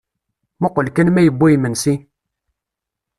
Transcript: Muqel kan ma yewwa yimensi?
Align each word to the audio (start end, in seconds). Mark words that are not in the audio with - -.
Muqel 0.61 0.87
kan 0.95 1.07
ma 1.11 1.21
yewwa 1.25 1.47
yimensi? 1.51 1.93